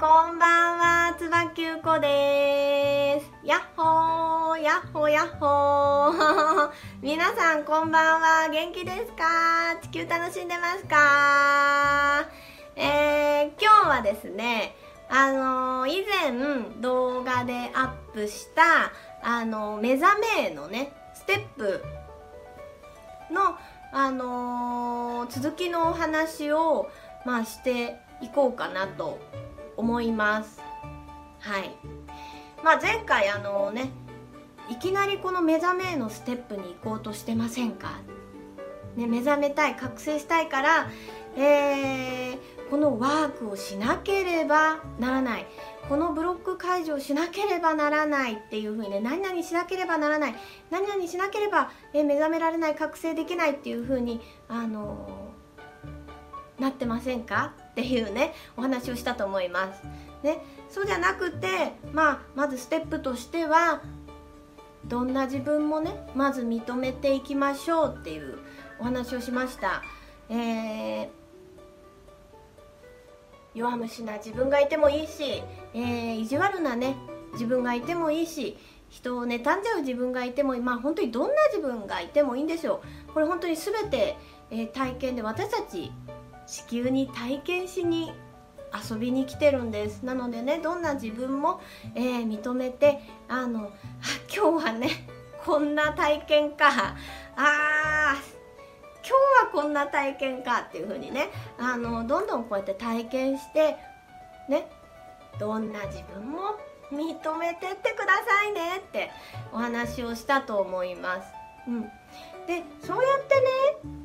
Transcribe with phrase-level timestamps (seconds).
[0.00, 3.30] こんばんは、つばきゅうこです。
[3.44, 6.70] やっほー、やっほやっほー。
[7.04, 9.76] 皆さんこんばんは、元気ですか？
[9.82, 12.24] 地球楽しんでますか？
[12.76, 14.74] えー、今日はですね、
[15.10, 16.32] あのー、以前
[16.80, 18.92] 動画でアップした、
[19.22, 21.84] あのー、目覚めのね、ステップ
[23.30, 23.54] の、
[23.92, 26.88] あのー続きのお話を、
[27.26, 29.18] まあ、していこうかなと
[29.80, 30.60] 思います。
[31.40, 31.74] はい。
[32.62, 33.90] まあ、前回あのね、
[34.68, 37.98] いきなりこの目覚めのステップに行こうとしてませんか？
[38.96, 40.90] ね、目覚めたい、覚醒したいから、
[41.36, 45.46] えー、このワークをしなければならない。
[45.88, 50.34] このブロック解除をしなければならないっていう風にね、何々しなければならない。
[50.70, 57.54] 何々しなければ、え目覚められない、覚醒できないっていう風に、あのーなってませんか？
[57.70, 59.82] っていうねお話をしたと思います。
[60.22, 63.80] ね、そうじゃなくて、まあ、まずステップとしては
[64.84, 68.38] どんな自分もねまず認めていきましょうっていう
[68.78, 69.82] お話をしました。
[70.28, 71.20] えー
[73.52, 75.42] 弱虫な自分がいてもいいし、
[75.74, 76.96] えー意地悪なね
[77.32, 78.56] 自分がいてもいいし
[78.88, 82.80] 人を妬んじゃう自分がいてもまあ本当にどんな自分がいてもいいんですよ
[83.12, 84.16] これ本当に全て、
[84.50, 85.90] えー体験で私たち
[86.50, 88.12] 地球に体験しに
[88.90, 90.02] 遊びに来てるんです。
[90.02, 91.60] なのでねどんな自分も、
[91.94, 93.70] えー認めてあの
[94.34, 94.90] 今日はね
[95.44, 96.96] こんな体験か。
[97.36, 98.40] あー
[99.02, 99.16] 今
[99.52, 100.66] 日はこんな体験か。
[100.68, 103.76] っていう風にねあのどんどんこうやって体験して
[104.48, 104.68] ね
[105.38, 106.56] どんな自分も
[106.92, 108.78] 認めてってくださいね。
[108.78, 109.10] って
[109.52, 111.28] お話をしたと思います。
[111.68, 111.82] うん、
[112.46, 113.40] でそうやって
[113.86, 113.99] ね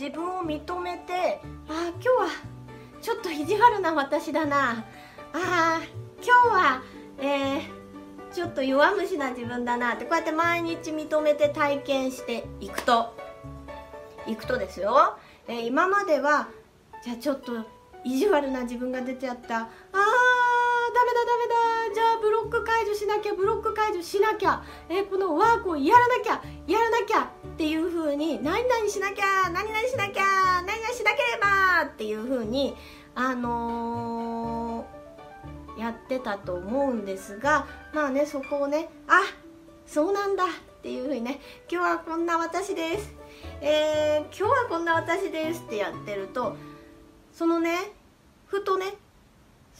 [0.00, 2.28] 自分を認めてああ今日は
[3.02, 4.86] ちょっと意地悪な私だな。
[5.34, 6.82] あー今日は、
[7.18, 7.80] えー
[8.32, 13.14] ちょっと弱虫な自分だなってこうやって毎日認めて体験していくと。
[14.26, 15.18] いくとですよ、
[15.48, 16.48] えー今までは
[17.04, 17.52] じゃあちょっと
[18.02, 19.58] 意地悪な自分が出ちゃった。
[19.58, 20.06] あーダメ
[21.00, 21.94] だダメだ。
[21.94, 32.74] じゃあブロック解除しなきゃブロック解除しなきゃ、えこのワークをやらなきゃやらなきゃっていう風に何々しなきゃ何々しなきゃ何々しなければっていう風に
[33.14, 39.22] あのーやってたと思うんですがまあねそこをねあ
[39.86, 40.48] そうなんだっ
[40.82, 41.40] ていう風にね
[41.70, 43.14] 今日はこんな私です。
[43.62, 46.56] えー今日はこんな私ですってやってると
[47.32, 47.92] そのね
[48.46, 48.94] ふとね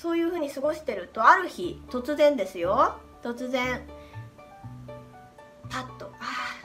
[0.00, 2.94] そういう風に過ごしてるとある日突然ですよ。
[3.22, 3.82] 突然
[5.68, 6.56] パッとあ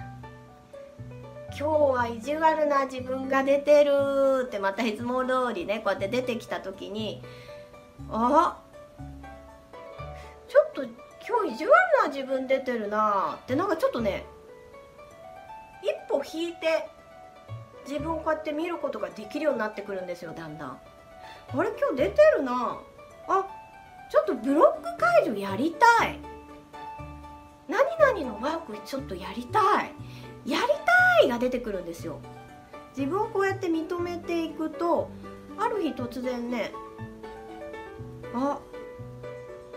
[1.50, 7.22] 今日は意地悪な自分が出てるってまたいつも通りねこうやって出てきた時に
[8.10, 8.58] あ
[10.48, 10.94] ちょっと今
[11.50, 14.26] 日意地悪な自分出てるなってなんかちょっとね
[15.84, 16.88] 一歩引いて
[17.86, 20.70] 自分をこうやって見ることができるようになってくるんですよだんだん。
[20.70, 22.80] あれ今日出てるな
[23.28, 23.46] あ
[24.10, 26.20] ちょっとブロック解除やりたい。
[27.68, 29.92] 何々のワークちょっとやりたい。
[30.46, 30.68] やり
[31.20, 32.20] たいが出てくるんですよ。
[32.96, 35.10] 自分をこうやって認めていくと
[35.58, 36.72] ある日突然ね
[38.34, 38.60] あ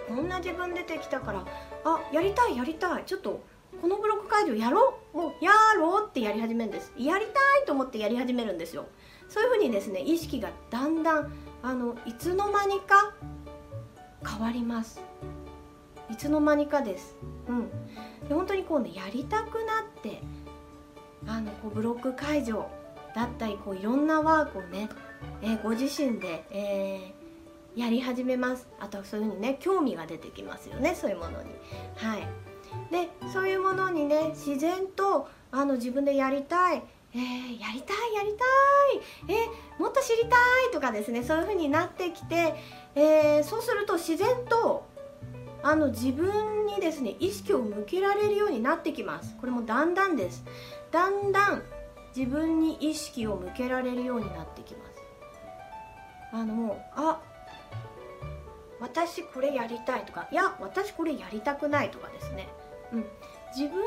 [0.06, 1.44] こんな自分出てきたから
[1.84, 3.04] あやりたいやりたい。
[3.06, 3.42] ちょっと
[3.80, 5.16] このブロック解除やろう。
[5.16, 6.92] もうやろうってやり始めるんです。
[6.98, 7.34] やりたい
[7.66, 8.86] と思ってやり始めるんですよ。
[9.28, 11.32] そういうふうにですね意識がだんだん
[11.62, 13.14] あのいつの間にか
[14.26, 15.00] 変わります。
[16.10, 17.16] いつの間にかです。
[17.48, 17.68] うん。
[18.28, 20.22] で本当にこうねやりたくなって
[21.26, 22.66] あのこうブロック解除
[23.14, 24.88] だったりこういろんなワークをね、
[25.42, 27.18] えーご自身で、えー
[27.76, 28.66] やり始めます。
[28.80, 31.50] あとはそういうふうにね興味が出てきますよねそういうものに。
[31.96, 32.26] はい。
[32.90, 36.82] でそういうものにね自然とあの自分でやりたい
[37.14, 39.34] えーやりたいやりたい。
[39.36, 40.36] えーもっと知りた
[40.68, 41.22] いとかですね。
[41.22, 42.54] そういう風になってきて、
[42.94, 44.86] えーそうすると自然と
[45.62, 49.36] あの自分にですね意識を向けられるようになってきます。
[49.40, 50.44] これもだんだんです。
[50.90, 51.62] だんだん
[52.16, 55.02] 自分に意識を向けられるようになってきます。
[56.32, 57.20] あのあ
[58.80, 62.48] 私これやりたいとかいや私これやりたくないとかですね、
[62.92, 63.06] うん、
[63.56, 63.80] 自分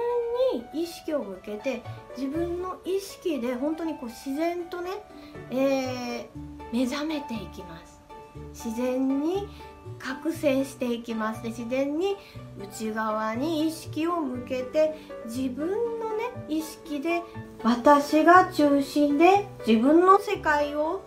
[0.74, 1.82] に意識を向けて
[2.18, 4.90] 自分の意識で本当にこう自然とね、
[5.50, 8.02] えー目覚めていきます。
[8.54, 9.48] 自然に
[10.00, 11.44] 覚醒していきます。
[11.44, 12.16] で自然に
[12.58, 15.68] 内側に意識を向けて自分
[16.00, 17.22] のね意識で
[17.62, 21.04] 私が中心で自分の世界を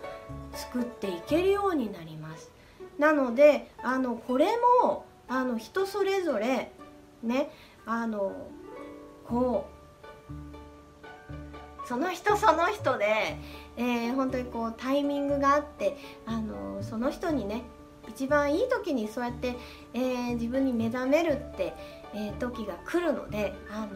[0.53, 2.51] 作っていけるようになります。
[2.99, 4.47] なのであのこれ
[4.83, 6.71] もあの人それぞれ
[7.23, 7.49] ね
[7.85, 8.33] あの
[9.27, 9.75] こう
[11.87, 13.37] その人その人で、
[13.77, 17.63] えー、本当にこうタイミングがあってあのその人にね
[18.07, 19.55] 一番いい時にそうやって、
[19.93, 21.73] えー、自分に目覚めるって、
[22.13, 23.87] えー、時が来るのであの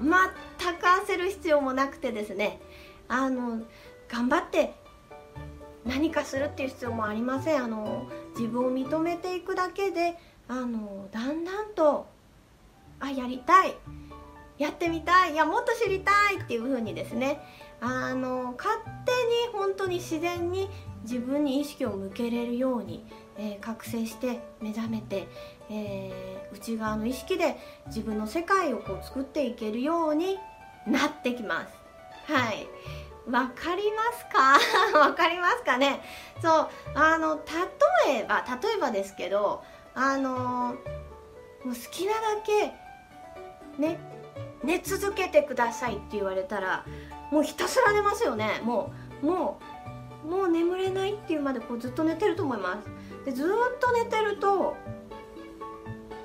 [0.00, 2.60] 全く焦る必要もなくてですね
[3.08, 3.62] あの
[4.08, 4.74] 頑張って
[5.84, 7.64] 何かするっていう必要もありません。
[7.64, 10.16] あの自分を認めていくだけで
[10.48, 12.06] あのだんだんと
[13.02, 13.74] あやりたい。
[14.58, 15.32] やってみたい。
[15.32, 17.40] いやもっと知りたいっていう風にですね。
[17.80, 19.12] あの勝手
[19.50, 20.70] に本当に自然に
[21.02, 23.04] 自分に意識を向けれるように、
[23.36, 25.26] えー、覚醒して目覚めて、
[25.68, 27.56] えー、内側の意識で
[27.88, 30.38] 自分の世界をこう作っていけるように
[30.86, 32.32] なってきます。
[32.32, 32.68] はい。
[33.28, 34.58] わかりますか？
[34.98, 36.02] わかりますかね？
[36.40, 37.40] そうあの
[38.06, 39.62] 例えば例えばですけど
[39.94, 40.74] あのも
[41.66, 42.72] う好きなだけ
[43.78, 43.98] ね
[44.62, 46.84] 寝続けてくださいって言われたら
[47.30, 48.60] もうひたすら寝ますよね。
[48.64, 48.92] も
[49.22, 49.60] うも
[50.24, 52.88] うもう眠れないっていうまでこうずっと寝てると思います。
[53.24, 53.48] でずっ
[53.80, 54.76] と寝てると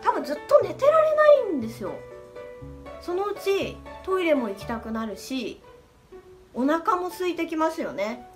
[0.02, 1.96] 多分ずっと寝てられないんですよ。
[3.02, 5.62] そのうちトイレも行きたくなるし
[6.54, 8.30] お腹も空いてきますよね。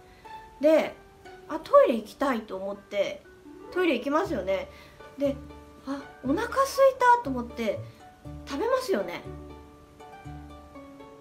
[0.61, 0.95] で
[1.47, 3.23] あトイレ行きたいと思って
[3.71, 4.69] トイレ行きますよね。
[5.17, 5.35] で
[5.85, 6.55] あお腹空い
[6.97, 7.79] たと思って
[8.45, 9.21] 食べますよね。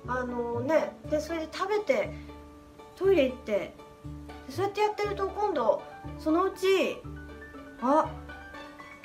[0.06, 2.12] あのねでそれで食べて
[2.96, 3.74] トイレ行って
[4.48, 5.82] そうやってやってると今度
[6.18, 7.00] そのうち
[7.80, 8.10] あ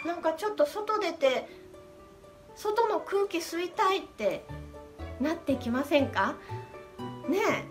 [0.05, 1.47] なんかちょっと外出て
[2.55, 4.45] 外の空気吸いたいって
[5.19, 6.35] なってきませんか？
[7.29, 7.67] ね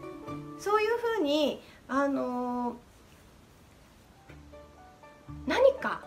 [0.58, 2.74] そういうふうにあのー、
[5.46, 6.04] 何か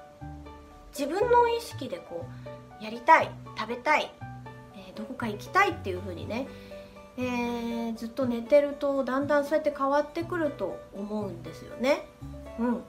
[0.98, 2.26] 自分の意識でこ
[2.82, 4.12] うやりたい食べたい、
[4.76, 6.48] えー、どこか行きたいっていうふうにね、
[7.18, 12.08] えー、ずっと寝てるとだんだんそうやって変わってくると思うんですよね。
[12.58, 12.84] うん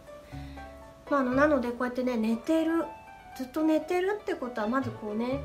[1.11, 2.87] まあ、あのなのでこうやってね寝てる
[3.37, 5.41] ずっと寝てるってことはまずこうね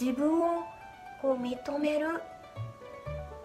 [0.00, 0.62] 自分を
[1.20, 2.22] こう認める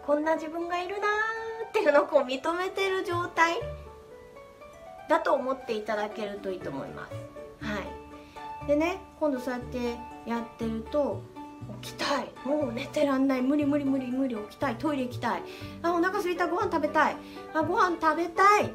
[0.05, 3.55] こんな自分がいるなーっていうのをこう認めてる状態
[5.09, 7.13] だと思っていただけるといいと思います。
[7.65, 7.96] はい
[8.67, 11.21] でね今度そうやってやってると
[11.81, 12.27] 起きたい。
[12.45, 13.41] もう寝てらんない。
[13.41, 14.35] 無理無理無理無理。
[14.35, 14.75] 起きたい。
[14.75, 15.43] トイレ行きたい。
[15.81, 16.47] あお腹すいた。
[16.47, 17.17] ご飯食べたい。
[17.53, 18.71] あご飯食べたい。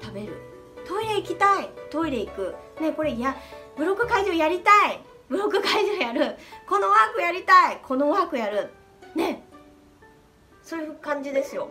[0.00, 0.40] 食べる。
[0.86, 1.68] トイレ行きたい。
[1.90, 2.54] トイレ行く。
[2.80, 3.36] ねこれいや
[3.76, 5.00] ブロック解除やりたい。
[5.28, 6.36] ブロック解除やる。
[6.68, 7.80] このワークやりたい。
[7.82, 8.70] このワークやる。
[9.14, 9.42] ね。
[10.62, 11.68] そういう感じですよ。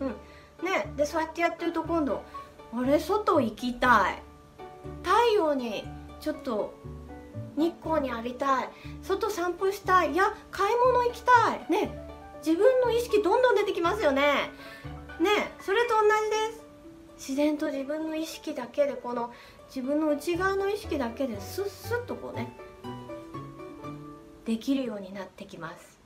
[0.00, 0.08] うん。
[0.64, 2.22] ねでそうやってやってると今度
[2.76, 4.22] あれ外行きたい。
[5.02, 5.84] 太陽に
[6.20, 6.74] ちょっと
[7.56, 8.68] 日光に浴びたい。
[9.02, 10.12] 外散歩したい。
[10.12, 11.66] いや買い物行きたい。
[11.70, 12.08] ね。
[12.44, 14.50] 自分の意識どんどん出てきますよね。
[15.20, 16.64] ねそれと同じです。
[17.16, 19.32] 自然と自分の意識だけでこの
[19.74, 22.56] 自分の内側の意識だけでスッスッとこうね
[24.46, 26.00] できるようになってきます。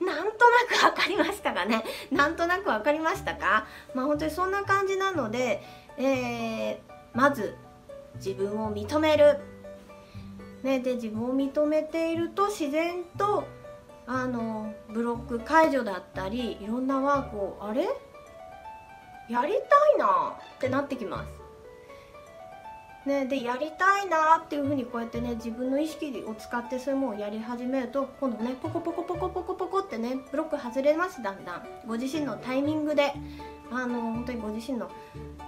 [0.00, 0.32] なんとな
[0.92, 1.84] く分かりましたかね。
[2.10, 3.66] なんとなく分かりましたか？
[3.94, 5.62] まあ本当にそんな感じなので、
[5.98, 6.78] えー、
[7.14, 7.54] まず
[8.16, 9.38] 自分を認める、
[10.62, 13.44] ね、で自分を認めていると自然と
[14.06, 17.88] あのブロック解除だったりいろんなワークをあれ？
[19.28, 23.08] やりたいなってなってきます。
[23.08, 31.66] ね、でやりたいなっていうふうにこうやってね自分の意識を使ってそういうものをやり始めると今度ねポコポコポコポコポコってねブロック外れますだんだん。
[31.86, 33.14] ご自身のタイミングで。
[33.72, 34.90] あの本当にご自身の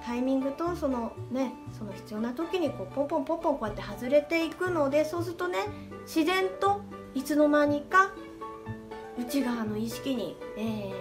[0.05, 5.59] タイミングとそのねその必要な時にこうポンポンポンポンこうやって外れていくのでそうするとね
[6.03, 6.81] 自然と
[7.15, 8.13] いつの間にか
[9.19, 10.93] 内側の意識に、えー、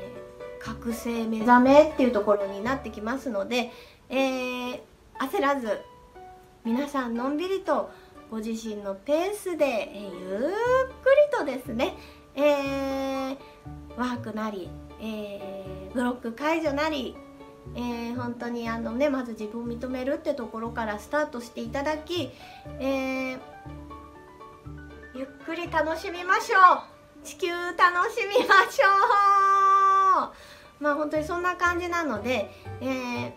[0.60, 3.72] 覚醒目覚めっていうところになってきますので、
[4.10, 4.82] えー、
[5.18, 5.82] 焦らず
[6.64, 7.90] 皆さんのんびりと
[8.30, 11.96] ご自身のペースで、えー、ゆっくりとですね、
[12.36, 13.38] えー、
[13.98, 14.70] ワークなり、
[15.02, 17.16] えー、ブロック解除なり
[17.76, 22.32] えー、本当にあの、ね、まず自分を認めるってところからスタートしていただき、
[22.80, 23.40] えー、
[25.14, 27.26] ゆっくり楽しみましょう。
[27.26, 28.88] 地球楽しみましょ
[30.28, 30.84] う。
[30.84, 32.52] まあ本当にそんな感じなので、
[32.82, 33.32] えー、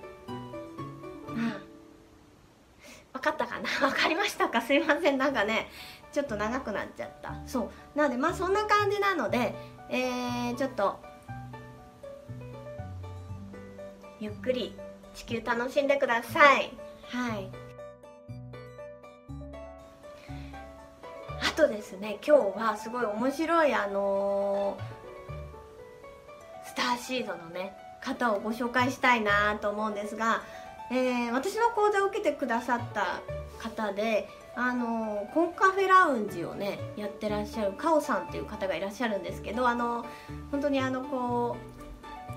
[3.13, 3.69] 分かったかな？
[3.89, 4.63] 分かりましたか？
[4.63, 5.19] すいません。
[5.19, 5.69] なんかね
[6.13, 7.35] ちょっと長くなっちゃった。
[7.47, 7.99] そう。
[7.99, 9.55] なのでまあそんな感じなので、
[9.91, 10.99] えー、ちょっと
[14.25, 14.75] ゆっくり
[15.15, 16.73] 地球楽しんでください。
[17.09, 17.65] はい。
[21.55, 30.43] とですね今日はすごい面白いあのー、スターシードのね方をご紹介したいなと思うんですが、
[30.91, 33.21] えー、私の講座を受けてくださった
[33.59, 40.05] 方であのコンカフェラウンジをねやってらっしゃるカオさんっていう方がいらっしゃるんですけどあの
[40.51, 41.84] 本当にあのこう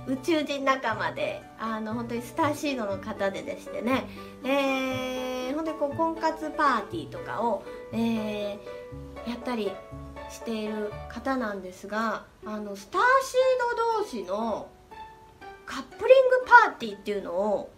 [0.07, 4.05] 宇宙人仲間であの本当にスターシードの方ででしてね、
[4.43, 9.71] えー、本当にこう婚活パーティーとかを、えー、やったり
[10.29, 13.41] している方なんですがあのスターシー
[13.75, 14.69] ド同士の
[15.65, 17.69] カップリングパーティーっていうのを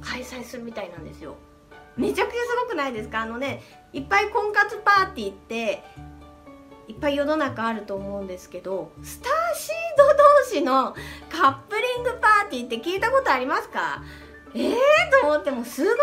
[0.00, 1.36] 開催するみたいなんですよ。
[1.96, 3.20] めちゃくちゃすごくないですか？
[3.20, 3.60] あのね
[3.92, 5.84] いっぱい婚活パーティーって
[6.88, 10.94] いっぱい世の中あると思うんですけどスターシド同士の
[11.30, 14.02] カップリングパーティーって聞いたことありますか？
[14.54, 15.96] ええー、と思ってもすごい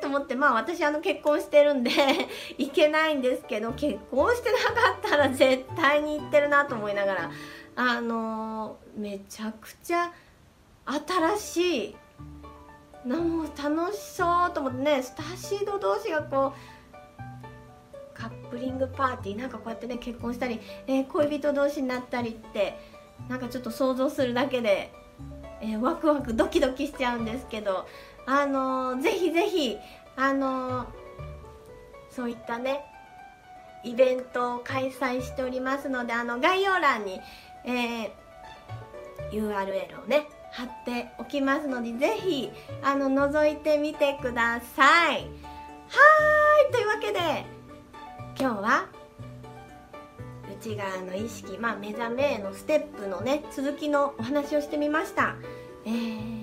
[0.00, 0.34] と思って。
[0.34, 1.90] まあ私あの結婚してるんで
[2.58, 4.64] 行けないんですけど結婚してなか
[4.98, 7.30] ったら絶対に行ってるなと思いながら
[7.76, 10.12] あのー、めちゃくちゃ
[10.86, 11.96] 新しい
[13.04, 16.74] なもう楽しそうと思ってねスタシード同士がこう
[18.14, 22.78] カップリングパーティーなんかこうやってね結婚したり、えー、恋人同士になったりって
[23.28, 24.92] なんかちょっと想像するだけで、
[25.60, 27.86] えー、ワクワクドキドキしちゃうんですけど
[28.26, 29.76] あのー、ぜひぜひ
[30.16, 30.86] あのー、
[32.10, 32.84] そういったね
[33.82, 37.20] イベントを開催しておりますのであの概要欄に、
[37.66, 38.10] え
[39.30, 42.50] URL をね貼っておきますのでぜひ
[42.82, 45.16] あの覗いてみてください。
[45.16, 46.72] はい。
[46.72, 47.44] というわけで
[48.38, 48.86] 今日は
[50.64, 55.36] 内側の意識、まあ、目覚めへのステップのね続きのお話をしてみました。
[55.84, 56.42] えー、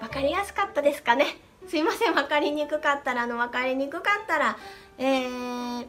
[0.00, 1.24] 分かりやすかったですかね？
[1.66, 4.58] すいません分かりにくかったらあの分かりにくかったら
[4.98, 5.86] えー、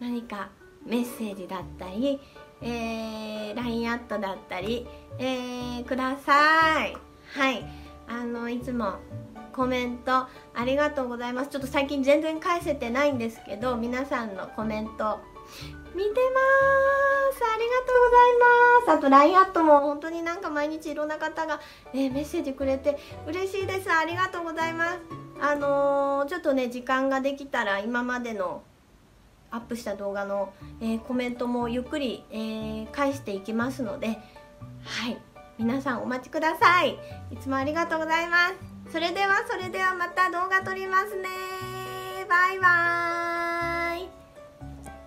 [0.00, 0.48] 何か
[0.84, 2.20] メッセージだったり
[2.60, 4.86] えー、LINE アットだったり、
[5.18, 6.96] えー、ください。
[7.38, 7.64] はい。
[8.08, 8.94] あのいつも
[9.56, 10.28] コメントあ
[10.64, 11.50] りがとうございます。
[11.50, 15.18] ちょっと最近全然返せてないんですけど皆さんのコメント。
[15.94, 16.40] 見てま
[17.32, 17.42] す。
[17.42, 18.98] ありがとうございます。
[18.98, 21.60] あと LINE アットも本当になんか毎日いろんな方が、
[21.94, 23.90] えー、メッセージくれて嬉しいです。
[23.90, 24.98] ありがとうございます。
[25.40, 28.62] あのー、ちょっとね時間ができたら今までの
[29.50, 34.18] アップした動画の、えー、コメントもゆっくり、えー、返していきますので
[34.84, 35.18] はい。
[35.58, 36.98] 皆さんお待ちください。
[37.30, 38.75] いつもありがとうございます。
[38.92, 41.28] それではそれではまた動画撮りますね。
[42.28, 43.35] バイバーイ。